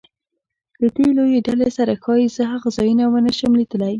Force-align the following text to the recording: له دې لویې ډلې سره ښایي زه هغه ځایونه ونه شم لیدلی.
له 0.81 0.87
دې 0.95 1.07
لویې 1.17 1.39
ډلې 1.47 1.69
سره 1.77 1.93
ښایي 2.03 2.27
زه 2.35 2.43
هغه 2.53 2.69
ځایونه 2.77 3.05
ونه 3.07 3.31
شم 3.37 3.51
لیدلی. 3.59 3.89